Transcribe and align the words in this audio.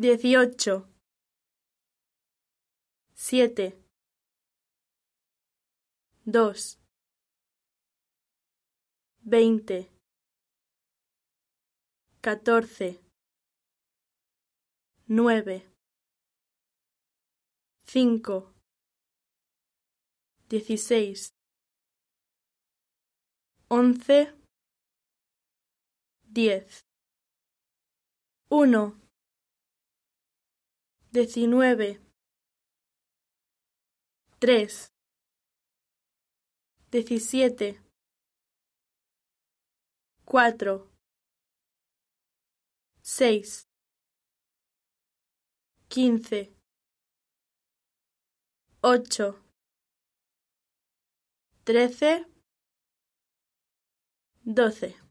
dieciocho, 0.00 0.88
siete, 3.12 3.78
dos, 6.24 6.80
veinte, 9.20 9.90
catorce, 12.22 12.98
nueve, 15.06 15.68
cinco, 17.84 18.54
dieciséis, 20.48 21.34
once, 23.68 24.32
diez, 26.24 26.86
uno, 28.48 28.99
diecinueve, 31.12 32.00
tres, 34.38 34.92
diecisiete, 36.90 37.80
cuatro, 40.24 40.88
seis, 43.02 43.66
quince, 45.88 46.54
ocho, 48.82 49.36
trece, 51.64 52.26
doce. 54.44 55.00